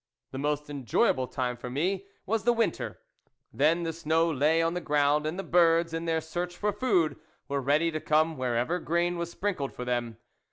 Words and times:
The 0.31 0.39
most 0.39 0.67
enjoyable 0.67 1.27
time 1.27 1.55
for 1.55 1.69
me 1.69 2.07
was 2.25 2.43
the 2.43 2.53
winter; 2.53 2.99
then 3.53 3.83
the 3.83 3.93
snow 3.93 4.31
lay 4.31 4.59
on 4.59 4.73
the 4.73 4.81
ground, 4.81 5.27
and 5.27 5.37
the 5.37 5.43
birds, 5.43 5.93
in 5.93 6.05
their 6.05 6.21
search 6.21 6.57
for 6.57 6.73
food, 6.73 7.19
were 7.47 7.61
ready 7.61 7.91
to 7.91 7.99
come 8.01 8.35
wherever 8.35 8.79
grain 8.79 8.87
THE 8.87 9.01
WOLF 9.01 9.11
LEADER" 9.11 9.19
was 9.19 9.31
sprinkled 9.31 9.73
for 9.73 9.85
them. 9.85 10.17